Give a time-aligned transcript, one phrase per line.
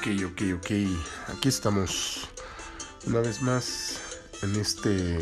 [0.00, 0.70] ok, ok, ok.
[1.28, 2.26] Aquí estamos
[3.06, 4.00] una vez más
[4.40, 5.18] en este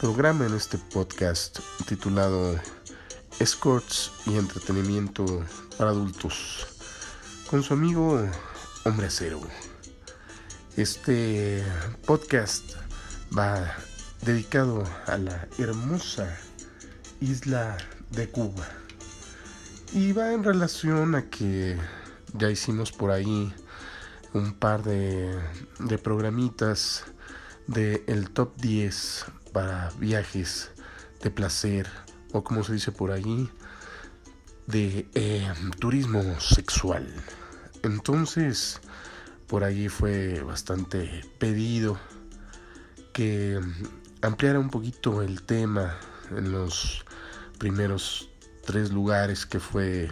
[0.00, 2.58] programa, en este podcast titulado
[3.38, 5.44] Escorts y Entretenimiento
[5.76, 6.66] para Adultos,
[7.50, 8.18] con su amigo
[8.86, 9.42] Hombre Acero.
[10.78, 11.62] Este
[12.06, 12.76] podcast
[13.36, 13.76] va
[14.22, 16.34] dedicado a la hermosa
[17.20, 17.76] isla
[18.12, 18.66] de Cuba
[19.92, 21.76] y va en relación a que
[22.32, 23.52] ya hicimos por ahí
[24.36, 25.38] un par de,
[26.02, 27.04] programitas
[27.66, 30.70] de el top 10 para viajes
[31.22, 31.88] de placer
[32.32, 33.50] o como se dice por ahí
[34.66, 37.06] de eh, turismo sexual.
[37.82, 38.80] Entonces,
[39.46, 41.98] por ahí fue bastante pedido
[43.12, 43.60] que
[44.22, 45.96] ampliara un poquito el tema
[46.30, 47.04] en los
[47.58, 48.28] primeros
[48.64, 50.10] tres lugares que fue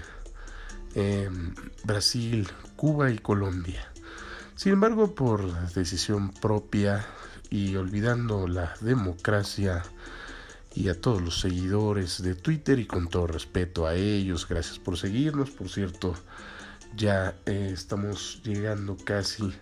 [1.84, 3.93] Brasil, Cuba y Colombia.
[4.64, 7.04] Sin embargo, por decisión propia
[7.50, 9.82] y olvidando la democracia
[10.74, 14.96] y a todos los seguidores de Twitter y con todo respeto a ellos, gracias por
[14.96, 15.50] seguirnos.
[15.50, 16.14] Por cierto,
[16.96, 19.52] ya eh, estamos llegando casi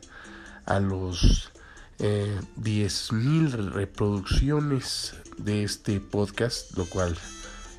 [0.67, 1.51] a los
[1.99, 7.19] eh, 10.000 reproducciones de este podcast, lo cual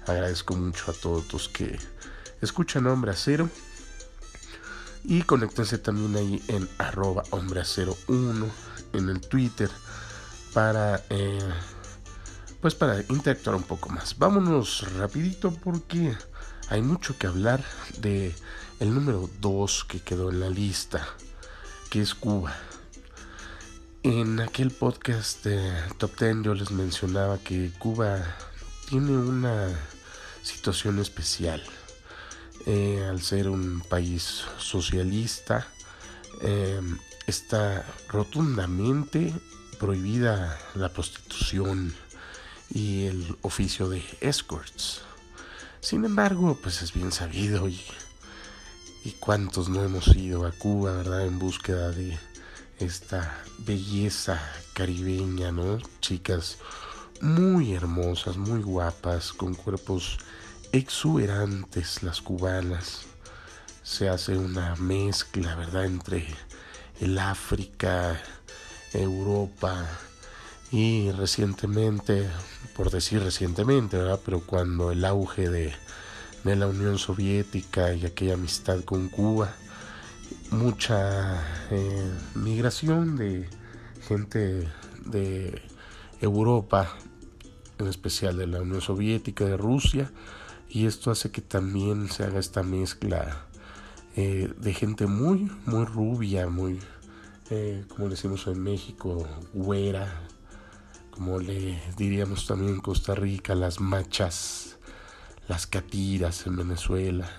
[0.07, 1.79] agradezco mucho a todos los que
[2.41, 3.49] escuchan Hombre Acero.
[5.05, 8.49] Y conéctense también ahí en arroba hombre acero 1
[8.93, 9.69] en el Twitter
[10.53, 11.39] para eh,
[12.61, 14.17] pues para interactuar un poco más.
[14.17, 16.15] Vámonos rapidito porque
[16.69, 17.61] hay mucho que hablar
[17.99, 18.33] de
[18.79, 21.05] el número 2 que quedó en la lista,
[21.89, 22.55] que es Cuba.
[24.03, 28.23] En aquel podcast de Top 10 yo les mencionaba que Cuba
[28.89, 29.67] tiene una
[30.41, 31.61] situación especial
[32.65, 35.67] eh, al ser un país socialista,
[36.41, 36.81] eh,
[37.27, 39.33] está rotundamente
[39.79, 41.93] prohibida la prostitución
[42.69, 45.01] y el oficio de escorts.
[45.81, 47.81] Sin embargo, pues es bien sabido y,
[49.03, 51.25] y cuántos no hemos ido a Cuba, ¿verdad?
[51.25, 52.17] En búsqueda de
[52.79, 54.41] esta belleza
[54.73, 55.79] caribeña, ¿no?
[55.99, 56.57] Chicas
[57.21, 60.17] muy hermosas, muy guapas, con cuerpos
[60.73, 63.03] exuberantes las cubanas.
[63.83, 66.25] Se hace una mezcla, ¿verdad?, entre
[66.99, 68.19] el África,
[68.91, 69.87] Europa
[70.71, 72.27] y recientemente,
[72.75, 75.73] por decir recientemente, ¿verdad?, pero cuando el auge de,
[76.43, 79.53] de la Unión Soviética y aquella amistad con Cuba,
[80.49, 81.39] mucha
[81.69, 83.47] eh, migración de
[84.07, 84.67] gente
[85.05, 85.61] de
[86.19, 86.95] Europa,
[87.77, 90.11] en especial de la Unión Soviética, de Rusia,
[90.73, 93.45] y esto hace que también se haga esta mezcla
[94.15, 96.79] eh, de gente muy, muy rubia, muy,
[97.51, 100.23] eh, como decimos en México, güera,
[101.11, 104.79] como le diríamos también en Costa Rica, las machas,
[105.47, 107.29] las catiras en Venezuela.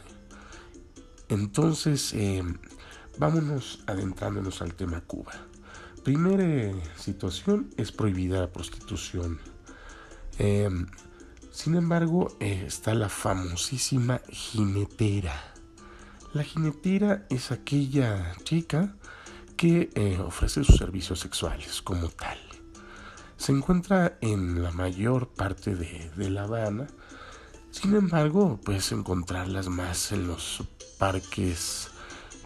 [1.29, 2.45] Entonces, eh,
[3.19, 5.33] vámonos adentrándonos al tema Cuba.
[6.05, 9.41] Primera situación es prohibida la prostitución.
[11.55, 15.55] Sin embargo, eh, está la famosísima jinetera.
[16.33, 18.97] La jinetera es aquella chica
[19.57, 22.37] que eh, ofrece sus servicios sexuales como tal.
[23.37, 26.89] Se encuentra en la mayor parte de, de La Habana.
[27.71, 30.65] Sin embargo, puedes encontrarlas más en los
[30.99, 31.89] parques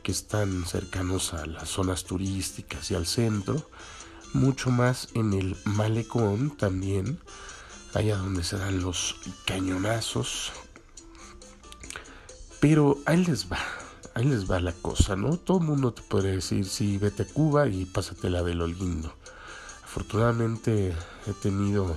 [0.03, 3.71] que están cercanos a las zonas turísticas y al centro.
[4.35, 7.19] Mucho más en el malecón también
[7.95, 9.17] allá donde se dan los
[9.47, 10.53] cañonazos.
[12.61, 13.59] Pero ahí les va,
[14.15, 15.37] ahí les va la cosa, ¿no?
[15.37, 19.15] Todo el mundo te puede decir, sí, vete a Cuba y pásatela de lo lindo.
[19.85, 20.95] Afortunadamente
[21.27, 21.97] he tenido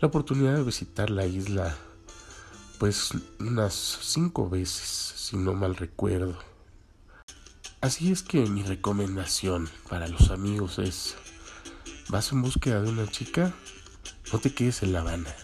[0.00, 1.76] la oportunidad de visitar la isla
[2.78, 3.10] pues
[3.40, 3.72] unas
[4.02, 6.36] cinco veces, si no mal recuerdo.
[7.80, 11.14] Así es que mi recomendación para los amigos es,
[12.08, 13.54] ¿vas en búsqueda de una chica?
[14.32, 15.34] No te quedes en La Habana.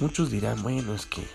[0.00, 1.26] Muchos dirán, bueno, es que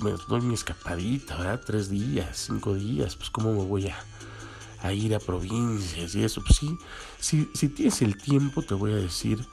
[0.00, 1.60] me doy mi escapadita, ¿verdad?
[1.64, 3.92] Tres días, cinco días, pues cómo me voy
[4.82, 6.40] a, ir a provincias y eso.
[6.40, 6.78] Pues sí,
[7.18, 9.44] si, si tienes el tiempo, te voy a decir,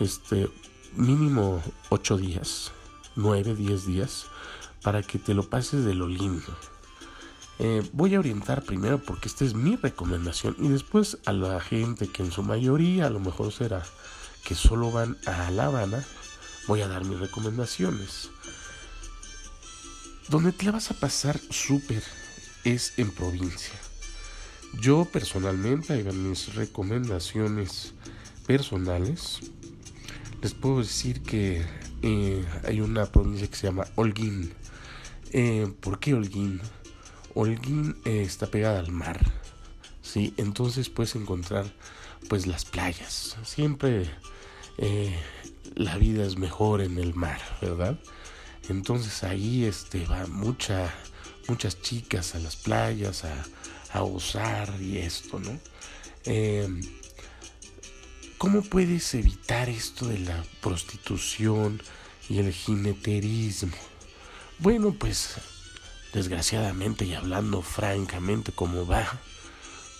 [0.00, 0.50] este,
[0.96, 2.72] mínimo ocho días,
[3.16, 4.26] nueve, diez días,
[4.82, 6.54] para que te lo pases de lo lindo.
[7.58, 12.08] Eh, voy a orientar primero porque esta es mi recomendación y después a la gente
[12.08, 13.84] que en su mayoría a lo mejor será
[14.44, 16.04] que solo van a La Habana,
[16.66, 18.30] voy a dar mis recomendaciones.
[20.28, 22.02] Donde te la vas a pasar súper
[22.64, 23.74] es en provincia.
[24.80, 27.94] yo personalmente, ahí van mis recomendaciones
[28.46, 29.40] personales.
[30.42, 31.64] Les puedo decir que
[32.02, 34.52] eh, hay una provincia que se llama Holguín.
[35.32, 36.60] Eh, ¿Por qué Holguín?
[37.34, 39.20] Holguín eh, está pegada al mar.
[40.02, 41.66] Sí, entonces puedes encontrar
[42.28, 43.36] pues las playas.
[43.44, 44.10] Siempre
[45.74, 47.98] la vida es mejor en el mar, ¿verdad?
[48.68, 53.44] Entonces ahí este muchas chicas a las playas a,
[53.92, 55.58] a usar y esto, ¿no?
[58.38, 61.82] ¿Cómo puedes evitar esto de la prostitución
[62.28, 63.76] y el jineterismo?
[64.58, 65.36] Bueno, pues
[66.12, 69.20] desgraciadamente y hablando francamente como va,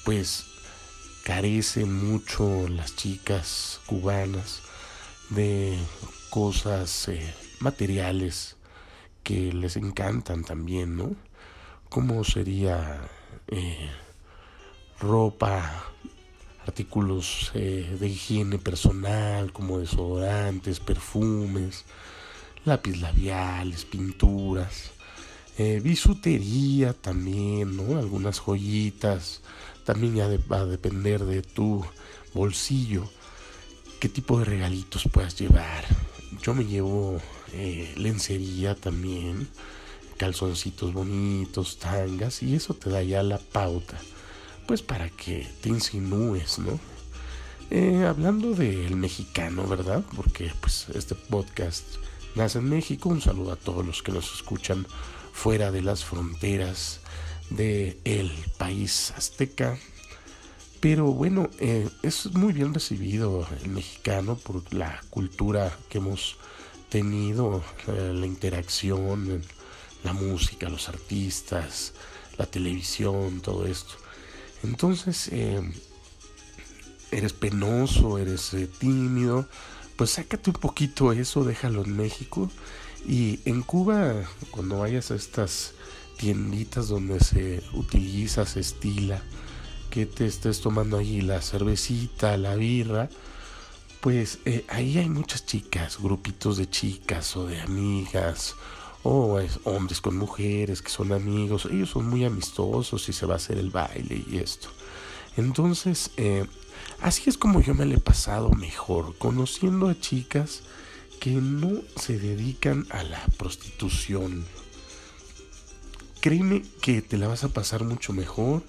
[0.04, 0.44] pues
[1.24, 4.60] carecen mucho las chicas cubanas
[5.30, 5.78] de
[6.28, 8.56] cosas eh, materiales
[9.22, 11.16] que les encantan también, ¿no?
[11.88, 13.08] Como sería
[13.48, 13.88] eh,
[15.00, 15.86] ropa
[16.66, 21.86] artículos eh, de higiene personal como desodorantes, perfumes,
[22.66, 24.90] lápiz labiales, pinturas,
[25.56, 27.98] bisutería también, ¿no?
[27.98, 29.40] Algunas joyitas,
[29.84, 31.84] también ya va a depender de tu
[32.32, 33.08] bolsillo,
[34.00, 35.84] qué tipo de regalitos puedas llevar.
[36.42, 37.20] Yo me llevo
[37.52, 39.48] eh, lencería también,
[40.16, 43.98] calzoncitos bonitos, tangas, y eso te da ya la pauta
[44.66, 46.78] pues para que te insinúes, ¿no?
[47.70, 50.02] Eh, hablando del mexicano, ¿verdad?
[50.14, 51.84] Porque pues este podcast
[52.34, 53.08] nace en México.
[53.08, 54.86] Un saludo a todos los que nos escuchan
[55.32, 57.00] fuera de las fronteras
[57.50, 59.78] del el país azteca.
[60.80, 66.36] Pero bueno, eh, es muy bien recibido el mexicano por la cultura que hemos
[66.90, 69.42] tenido, eh, la interacción,
[70.02, 71.94] la música, los artistas,
[72.36, 73.94] la televisión, todo esto.
[74.62, 75.62] Entonces, eh,
[77.10, 79.48] eres penoso, eres tímido,
[79.96, 82.50] pues sácate un poquito eso, déjalo en México.
[83.06, 85.74] Y en Cuba, cuando vayas a estas
[86.16, 89.22] tienditas donde se utiliza, se estila,
[89.90, 93.08] que te estés tomando ahí la cervecita, la birra,
[94.00, 98.54] pues eh, ahí hay muchas chicas, grupitos de chicas o de amigas,
[99.02, 103.36] o hombres con mujeres que son amigos, ellos son muy amistosos y se va a
[103.36, 104.68] hacer el baile y esto.
[105.36, 106.46] Entonces, eh,
[107.00, 110.62] así es como yo me le he pasado mejor, conociendo a chicas
[111.20, 114.44] que no se dedican a la prostitución.
[116.24, 118.62] Créeme que te la vas a pasar mucho mejor,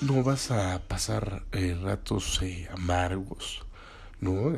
[0.00, 3.66] no vas a pasar eh, ratos eh, amargos,
[4.20, 4.56] ¿no?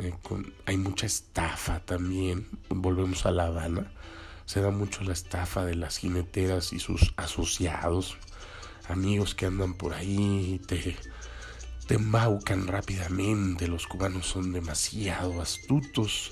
[0.65, 3.93] hay mucha estafa también, volvemos a La Habana.
[4.47, 8.17] Se da mucho la estafa de las jineteras y sus asociados,
[8.89, 10.97] amigos que andan por ahí, te,
[11.89, 16.31] te embaucan rápidamente, los cubanos son demasiado astutos,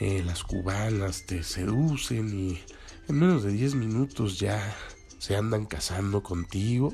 [0.00, 2.58] eh, las cubanas te seducen y
[3.06, 4.74] en menos de 10 minutos ya
[5.20, 6.92] se andan casando contigo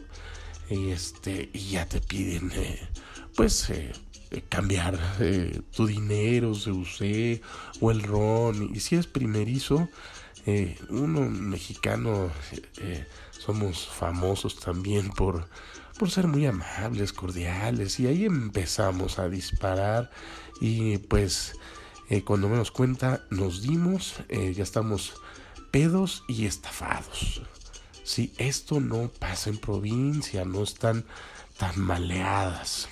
[0.69, 2.87] y, este, y ya te piden eh,
[3.35, 3.93] pues eh,
[4.51, 4.99] cambiar
[5.75, 7.41] tu dinero, se use
[7.81, 9.89] o el ron y si es primerizo
[10.49, 12.31] eh, uno mexicano
[12.79, 13.05] eh,
[13.37, 15.49] somos famosos también por,
[15.99, 20.09] por ser muy amables, cordiales y ahí empezamos a disparar
[20.61, 21.55] y pues
[22.11, 25.15] eh, cuando menos cuenta nos dimos, ya estamos
[25.73, 27.43] pedos y estafados.
[28.07, 31.05] Si esto no pasa en provincia, no están
[31.59, 32.89] tan maleadas.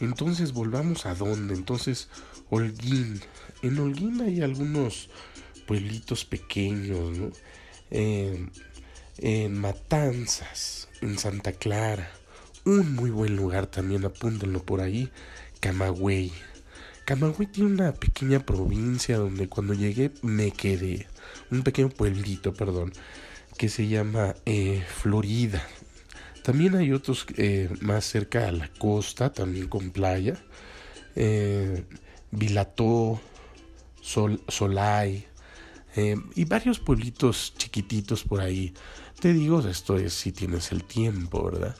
[0.00, 1.54] Entonces volvamos a dónde.
[1.54, 2.08] Entonces,
[2.48, 3.20] Holguín.
[3.62, 5.10] En Holguín hay algunos
[5.66, 7.32] pueblitos pequeños, ¿no?
[7.90, 12.12] en Matanzas, en Santa Clara.
[12.64, 15.10] Un muy buen lugar también, apúntenlo por ahí,
[15.58, 16.32] Camagüey.
[17.04, 21.08] Camagüey tiene una pequeña provincia donde cuando llegué me quedé.
[21.50, 22.92] Un pequeño pueblito, perdón,
[23.56, 25.66] que se llama eh, Florida.
[26.42, 30.36] También hay otros eh, más cerca a la costa, también con playa.
[31.16, 31.84] Eh,
[32.30, 33.20] Vilató,
[34.00, 35.26] Sol, Solay,
[35.96, 38.74] eh, y varios pueblitos chiquititos por ahí.
[39.18, 41.74] Te digo, esto es si tienes el tiempo, ¿verdad?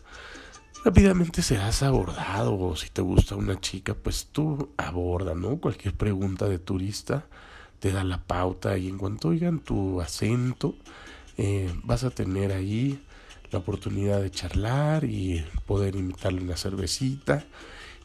[0.84, 5.58] Rápidamente serás abordado o si te gusta una chica, pues tú aborda, ¿no?
[5.58, 7.26] Cualquier pregunta de turista
[7.78, 10.76] te da la pauta y en cuanto oigan tu acento,
[11.36, 13.00] eh, vas a tener ahí
[13.50, 17.44] la oportunidad de charlar y poder invitarle una cervecita.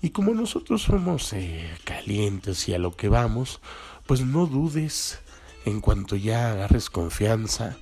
[0.02, 3.62] Y como nosotros somos eh, calientes y a lo que vamos,
[4.06, 5.20] pues no dudes
[5.66, 7.78] en cuanto ya agarres confianza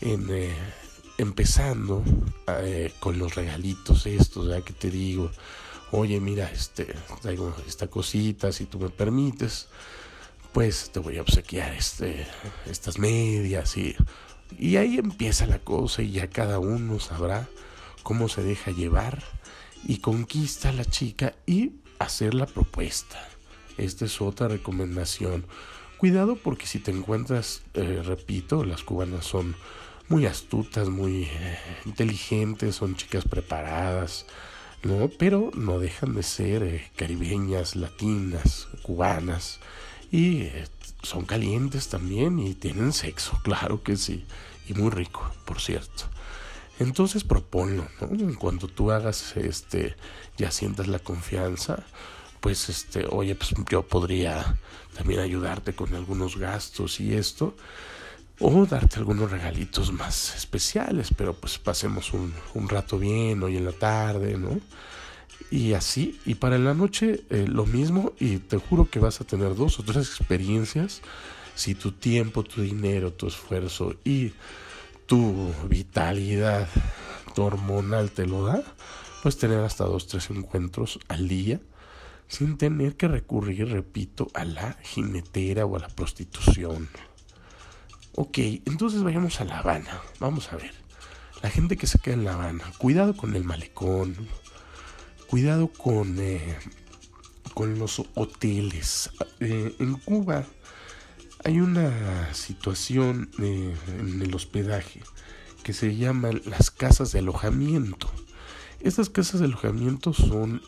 [0.00, 0.54] en, eh,
[1.18, 2.02] empezando
[2.98, 5.30] con los regalitos estos, ya que te digo,
[5.92, 6.92] oye, mira, este,
[7.22, 9.68] traigo esta cosita, si tú me permites,
[10.52, 12.26] pues te voy a obsequiar este,
[12.66, 13.94] estas medias y,
[14.58, 17.48] y ahí empieza la cosa y ya cada uno sabrá
[18.02, 19.22] cómo se deja llevar
[19.84, 23.18] y conquista a la chica y hacer la propuesta.
[23.78, 25.46] Esta es otra recomendación.
[25.98, 29.54] Cuidado porque si te encuentras, eh, repito, las cubanas son
[30.08, 34.26] muy astutas, muy eh, inteligentes, son chicas preparadas,
[34.82, 35.08] ¿no?
[35.18, 39.60] Pero no dejan de ser eh, caribeñas, latinas, cubanas
[40.10, 40.48] y
[41.02, 44.24] son calientes también y tienen sexo, claro que sí,
[44.68, 46.04] y muy rico, por cierto.
[46.78, 48.08] Entonces proponlo, ¿no?
[48.08, 49.96] En cuanto tú hagas este,
[50.38, 51.84] ya sientas la confianza,
[52.40, 54.58] pues este, oye, pues yo podría
[54.96, 57.54] también ayudarte con algunos gastos y esto,
[58.38, 63.66] o darte algunos regalitos más especiales, pero pues pasemos un, un rato bien hoy en
[63.66, 64.58] la tarde, ¿no?
[65.50, 69.24] Y así, y para la noche eh, lo mismo, y te juro que vas a
[69.24, 71.02] tener dos o tres experiencias
[71.54, 74.32] si tu tiempo, tu dinero, tu esfuerzo y
[75.06, 76.68] tu vitalidad
[77.36, 78.62] hormonal te lo da,
[79.22, 81.60] puedes tener hasta dos, tres encuentros al día
[82.28, 86.88] sin tener que recurrir, repito, a la jinetera o a la prostitución.
[88.14, 90.00] Ok, entonces vayamos a La Habana.
[90.20, 90.72] Vamos a ver.
[91.42, 94.14] La gente que se queda en La Habana, cuidado con el malecón,
[95.30, 96.58] cuidado con, eh,
[97.54, 99.10] con los hoteles.
[99.38, 100.44] Eh, en Cuba
[101.44, 105.00] hay una situación eh, en el hospedaje
[105.62, 108.10] que se llaman las casas de alojamiento.
[108.80, 110.62] Estas casas de alojamiento son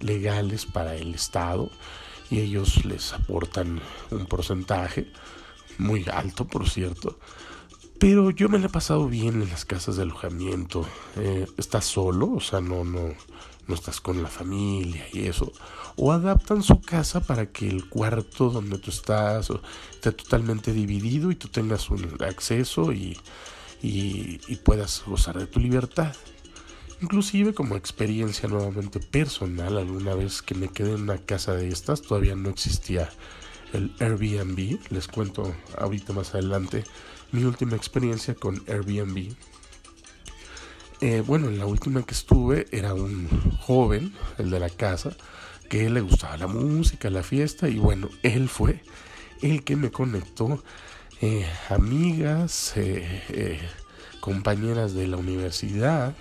[0.00, 1.70] legales para el Estado
[2.30, 5.10] y ellos les aportan un porcentaje
[5.78, 7.18] muy alto, por cierto.
[8.02, 10.84] Pero yo me la he pasado bien en las casas de alojamiento.
[11.16, 13.14] Eh, estás solo, o sea, no, no,
[13.66, 15.52] no estás con la familia y eso.
[15.96, 19.50] O adaptan su casa para que el cuarto donde tú estás
[19.92, 23.18] esté totalmente dividido y tú tengas un acceso y,
[23.82, 26.14] y, puedas gozar de tu libertad.
[27.00, 32.02] Inclusive como experiencia nuevamente personal, alguna vez que me quedé en una casa de estas,
[32.02, 33.10] todavía no existía
[33.72, 36.84] el Airbnb, les cuento ahorita más adelante
[37.32, 39.34] mi última experiencia con Airbnb
[41.02, 43.28] eh, bueno, en la última que estuve era un
[43.58, 45.16] joven, el de la casa,
[45.68, 48.82] que le gustaba la música, la fiesta, y bueno, él fue
[49.42, 50.62] el que me conectó
[51.20, 53.60] eh, amigas, eh,
[54.20, 56.14] compañeras de la universidad,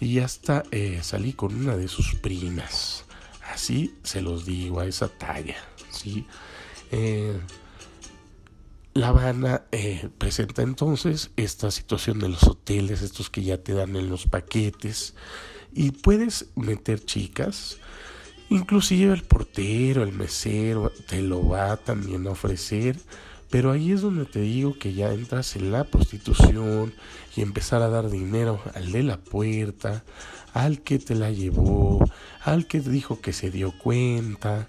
[0.00, 0.64] y hasta
[1.02, 3.04] salí con una de sus primas.
[3.52, 5.56] Así se los digo, a esa talla,
[5.90, 6.26] ¿sí?
[8.94, 13.96] La Habana eh, presenta entonces esta situación de los hoteles, estos que ya te dan
[13.96, 15.14] en los paquetes,
[15.72, 17.78] y puedes meter chicas,
[18.50, 22.96] inclusive el portero, el mesero, te lo va también a ofrecer,
[23.50, 26.94] pero ahí es donde te digo que ya entras en la prostitución
[27.34, 30.04] y empezar a dar dinero al de la puerta,
[30.52, 32.08] al que te la llevó,
[32.42, 34.68] al que dijo que se dio cuenta,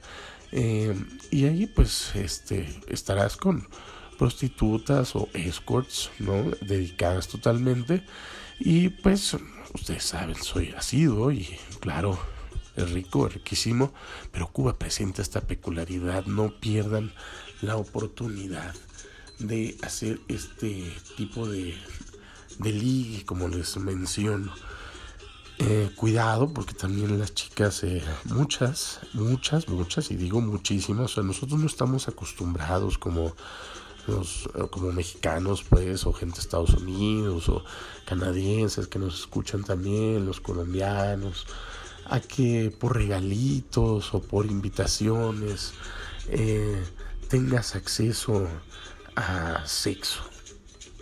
[0.51, 0.95] eh,
[1.29, 3.67] y ahí pues este estarás con
[4.17, 6.51] prostitutas o escorts, ¿no?
[6.61, 8.03] Dedicadas totalmente.
[8.59, 9.35] Y pues,
[9.73, 12.17] ustedes saben, soy asiduo y claro,
[12.75, 13.93] es rico, es riquísimo,
[14.31, 17.13] pero Cuba presenta esta peculiaridad, no pierdan
[17.61, 18.73] la oportunidad
[19.39, 21.75] de hacer este tipo de,
[22.59, 24.53] de ligue, como les menciono.
[25.57, 31.23] Eh, cuidado, porque también las chicas, eh, muchas, muchas, muchas, y digo muchísimas, o sea,
[31.23, 33.33] nosotros no estamos acostumbrados como
[34.07, 37.63] eh, como mexicanos, pues, o gente de Estados Unidos, o
[38.05, 41.45] canadienses que nos escuchan también, los colombianos,
[42.05, 45.73] a que por regalitos o por invitaciones
[46.29, 46.83] eh,
[47.29, 48.47] tengas acceso
[49.15, 50.21] a sexo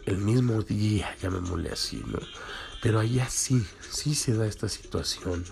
[0.06, 2.20] el mismo día, llamémosle así, ¿no?
[2.82, 5.46] Pero allá sí, sí se da esta situación.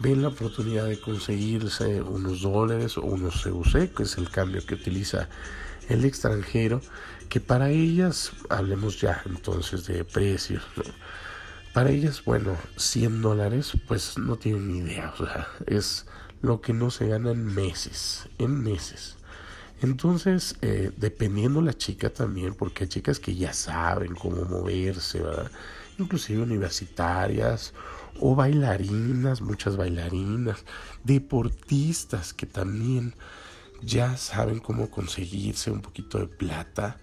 [0.00, 4.74] Ven la oportunidad de conseguirse unos dólares o unos CUC, que es el cambio que
[4.74, 5.28] utiliza
[5.90, 6.80] el extranjero,
[7.28, 10.62] que para ellas, hablemos ya entonces de precios,
[11.72, 16.06] para ellas, bueno, 100 dólares, pues no tienen ni idea, o sea, es
[16.42, 19.16] lo que no se gana en meses, en meses.
[19.82, 25.50] Entonces, eh, dependiendo la chica también, porque hay chicas que ya saben cómo moverse, ¿verdad?
[25.98, 27.72] Inclusive universitarias
[28.20, 30.64] o bailarinas, muchas bailarinas,
[31.04, 33.14] deportistas que también
[33.82, 36.98] ya saben cómo conseguirse un poquito de plata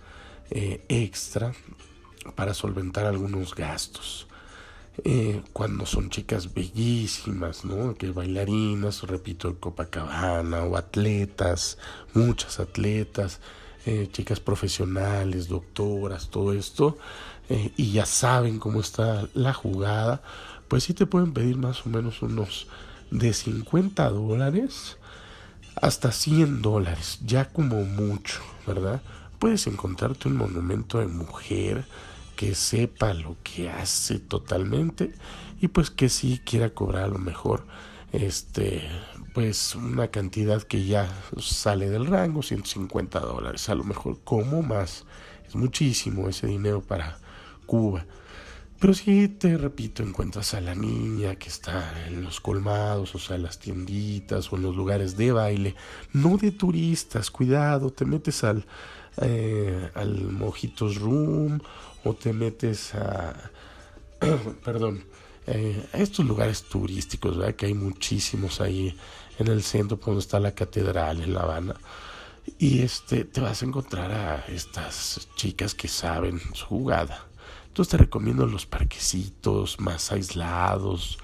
[0.50, 1.54] eh, extra
[2.36, 4.28] para solventar algunos gastos.
[5.04, 7.94] Eh, cuando son chicas bellísimas, ¿no?
[7.96, 11.78] Que bailarinas, repito, Copacabana o atletas,
[12.14, 13.40] muchas atletas,
[13.86, 16.98] eh, chicas profesionales, doctoras, todo esto,
[17.78, 20.22] y ya saben cómo está la jugada,
[20.68, 22.68] pues sí te pueden pedir más o menos unos
[23.10, 24.98] de 50 dólares
[25.82, 29.02] hasta 100 dólares, ya como mucho, ¿verdad?
[29.40, 31.86] Puedes encontrarte un monumento de mujer
[32.36, 35.12] que sepa lo que hace totalmente
[35.60, 37.66] y pues que sí quiera cobrar a lo mejor
[38.12, 38.88] este
[39.34, 45.06] pues una cantidad que ya sale del rango 150 dólares a lo mejor como más
[45.48, 47.18] es muchísimo ese dinero para
[47.66, 48.06] Cuba
[48.80, 53.36] pero si te repito encuentras a la niña que está en los colmados o sea
[53.36, 55.76] en las tienditas o en los lugares de baile
[56.14, 58.66] no de turistas cuidado te metes al
[59.20, 61.60] eh, al Mojitos Room
[62.04, 63.52] o te metes a,
[64.64, 65.06] perdón,
[65.48, 67.56] eh, a estos lugares turísticos, ¿verdad?
[67.56, 68.96] que hay muchísimos ahí
[69.40, 71.76] en el centro, donde está la catedral en La Habana.
[72.60, 77.27] Y este, te vas a encontrar a estas chicas que saben su jugada.
[77.78, 81.20] Entonces te recomiendo los parquecitos más aislados.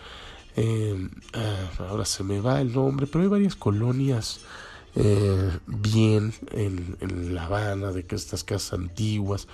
[0.56, 4.42] Eh, ah, ahora se me va el nombre, pero hay varias colonias
[4.94, 9.48] eh, bien en, La Habana, de que estas casas antiguas,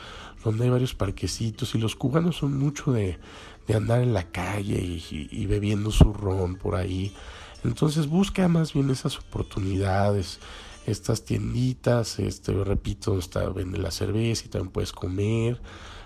[0.43, 3.17] donde hay varios parquecitos y los cubanos son mucho de,
[3.65, 7.15] de andar en la calle y, bebiendo su ron por ahí.
[7.63, 10.41] Entonces busca más bien esas oportunidades,
[10.85, 15.59] estas tienditas, este, repito, está, vende la cerveza y también puedes comer,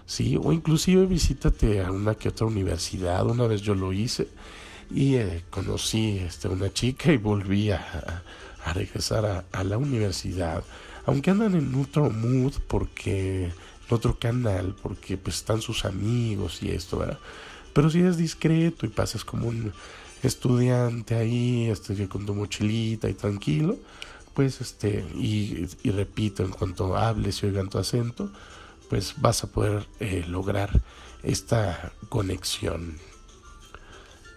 [0.05, 3.25] sí, o inclusive visítate a una que otra universidad.
[3.25, 4.27] Una vez yo lo hice
[4.91, 8.23] y eh, conocí este, una chica y volví a
[8.65, 10.63] a regresar a, la universidad,
[11.05, 13.53] aunque andan en otro mood porque en
[13.89, 17.19] otro canal, porque pues están sus amigos y esto, ¿verdad?
[17.73, 19.73] Pero si es discreto y pasas como un
[20.21, 23.77] estudiante ahí, este, con tu mochilita y tranquilo,
[24.33, 28.31] pues este, y, repito, en cuanto hables y oigan tu acento,
[28.89, 30.81] pues vas a poder eh, lograr
[31.23, 32.97] esta conexión.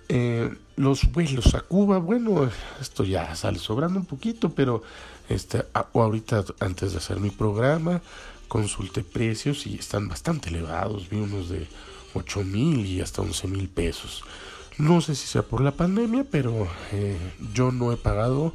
[0.08, 2.48] Eh, los vuelos a Cuba, bueno,
[2.80, 4.82] esto ya sale sobrando un poquito, pero
[5.28, 8.02] este, ahorita antes de hacer mi programa,
[8.48, 11.66] consulté precios y están bastante elevados, vi unos de
[12.14, 14.22] 8 mil y hasta 11 mil pesos.
[14.78, 17.16] No sé si sea por la pandemia, pero eh,
[17.54, 18.52] yo no he pagado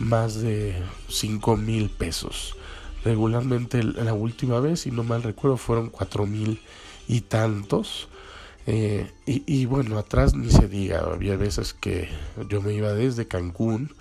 [0.00, 0.74] más de
[1.08, 2.56] 5 mil pesos.
[3.04, 6.60] Regularmente la última vez, si no mal recuerdo, fueron 4 mil
[7.08, 8.08] y tantos.
[8.66, 12.08] Eh, y, bueno, atrás ni se diga, había veces que
[12.48, 13.94] yo me iba desde Cancún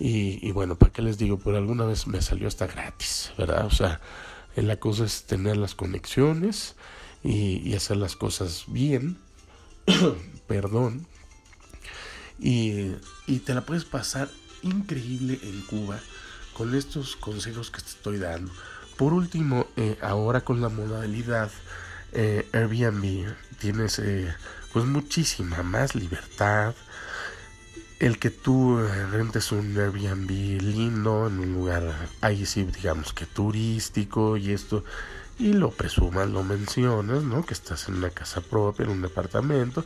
[0.00, 1.38] y, bueno, ¿para qué les digo?
[1.38, 3.66] Por alguna vez me salió hasta gratis, ¿verdad?
[3.66, 4.00] O sea,
[4.56, 6.74] la cosa es tener las conexiones
[7.22, 9.18] y, hacer las cosas bien,
[10.46, 11.06] perdón,
[12.40, 12.92] y,
[13.26, 14.30] y te la puedes pasar
[14.62, 16.00] increíble en Cuba
[16.52, 18.52] con estos consejos que te estoy dando.
[18.96, 21.50] Por último, eh, ahora con la modalidad
[22.12, 24.34] eh, Airbnb tienes eh,
[24.72, 26.74] pues muchísima más libertad.
[28.00, 28.78] El que tú
[29.10, 34.84] rentes un Airbnb lindo en un lugar ahí sí digamos que turístico y esto
[35.38, 37.44] y lo presumas, lo mencionas, ¿no?
[37.44, 39.84] Que estás en una casa propia, en un departamento,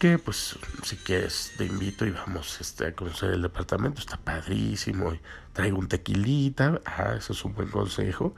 [0.00, 5.12] que pues si quieres te invito y vamos este, a conocer el departamento, está padrísimo,
[5.12, 5.20] y
[5.52, 8.34] traigo un tequilita, ah, eso es un buen consejo,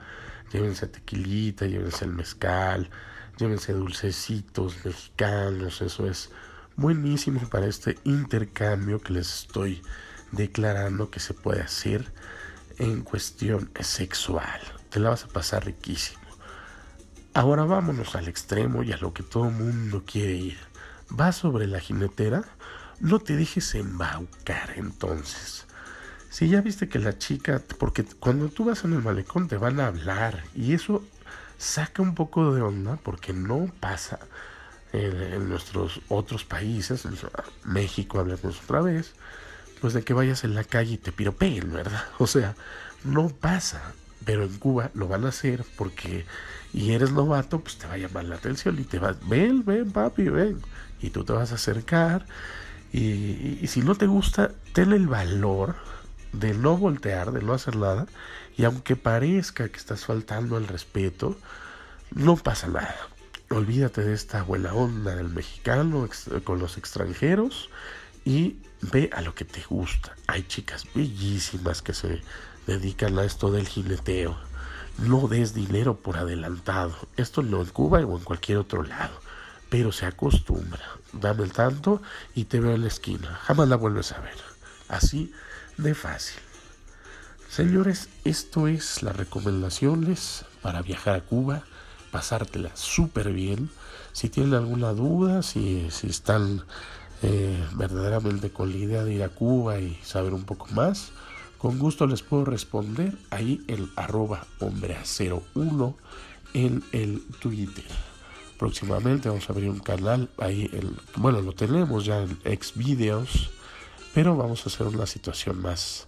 [0.53, 2.91] llévense tequilita, llévense el mezcal,
[3.39, 6.33] llévense dulcecitos mexicanos, eso es
[6.75, 9.83] buenísimo para este intercambio que les estoy
[10.33, 12.13] declarando que se puede hacer
[12.79, 14.61] en cuestión sexual.
[14.91, 16.23] Te la vas a pasar riquísimo.
[17.35, 20.72] Ahora vámonos al extremo y a lo que todo mundo quiere ir.
[21.15, 22.43] Vas sobre la jinetera,
[23.01, 25.67] no te dejes embaucar entonces.
[26.31, 29.79] Si ya viste que la chica, porque cuando tú vas en el malecón te van
[29.79, 31.05] a hablar y eso
[31.59, 34.21] saca un poco de onda porque no pasa
[34.95, 37.07] en, nuestros otros países,
[37.65, 39.13] México hablamos otra vez,
[39.83, 42.05] pues de que vayas en la calle y te piropeen, ¿verdad?
[42.19, 42.57] O sea,
[43.05, 43.93] no pasa,
[44.25, 46.25] pero en Cuba lo van a hacer porque
[46.73, 49.93] y eres novato, pues te va a llamar la atención y te vas, ven, ven,
[49.93, 50.59] papi, ven,
[51.03, 52.27] y tú te vas a acercar
[52.93, 55.77] y, si no te gusta, ten el valor
[56.33, 58.07] de no voltear, de no hacer nada
[58.57, 61.37] y aunque parezca que estás faltando al respeto,
[62.11, 62.97] no pasa nada.
[63.51, 66.09] Olvídate de esta buena onda del mexicano
[66.45, 67.71] con los extranjeros
[68.25, 70.15] y ve a lo que te gusta.
[70.27, 72.23] Hay chicas bellísimas que se
[72.67, 74.37] dedican a esto del jineteo.
[74.99, 76.95] no des dinero por adelantado.
[77.17, 79.19] Esto no en Cuba o en cualquier otro lado.
[79.73, 80.85] Pero se acostumbra.
[81.15, 82.03] Dame el tanto
[82.35, 83.41] y te veo en la esquina.
[83.45, 84.37] Jamás la vuelves a ver.
[84.89, 85.33] Así
[85.79, 86.43] de fácil.
[87.49, 91.65] Señores, esto es las recomendaciones para viajar a Cuba,
[92.11, 93.71] pasártela súper bien.
[94.13, 96.65] Si tienen alguna duda, si, si están
[97.23, 101.13] eh, verdaderamente con la idea de ir a Cuba y saber un poco más,
[101.57, 105.95] con gusto les puedo responder ahí el arroba hombre01
[106.53, 108.12] en el Twitter.
[108.63, 110.71] Próximamente vamos a abrir un canal ahí,
[111.17, 113.51] bueno, lo tenemos ya en Xvideos,
[114.15, 116.07] pero vamos a hacer una situación más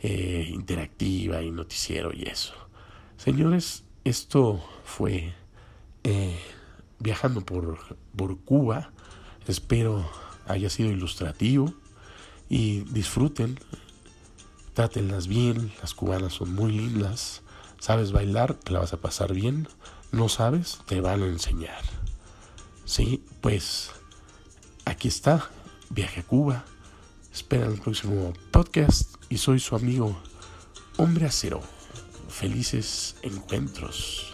[0.00, 2.54] eh, interactiva y noticiero y eso.
[3.18, 5.34] Señores, esto fue
[6.02, 6.40] eh,
[7.00, 7.78] viajando por,
[8.16, 8.92] por Cuba.
[9.46, 10.10] Espero
[10.48, 11.74] haya sido ilustrativo
[12.48, 13.58] y disfruten
[14.72, 17.42] Trátenlas bien, las cubanas son muy lindas.
[17.78, 18.54] ¿Sabes bailar?
[18.54, 19.68] Te la vas a pasar bien.
[20.12, 20.80] ¿No sabes?
[20.86, 21.82] Te van a enseñar.
[22.84, 23.92] Sí, pues
[24.84, 25.48] aquí está,
[25.90, 26.64] viaje a Cuba.
[27.32, 30.20] Espera el próximo podcast y soy su amigo
[30.96, 31.60] Hombre Acero.
[32.28, 34.29] Felices encuentros.